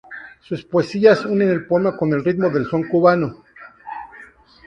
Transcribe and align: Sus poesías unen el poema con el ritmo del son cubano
Sus 0.41 0.65
poesías 0.65 1.25
unen 1.27 1.49
el 1.51 1.67
poema 1.67 1.95
con 1.95 2.11
el 2.11 2.25
ritmo 2.25 2.49
del 2.49 2.65
son 2.65 2.85
cubano 2.87 3.43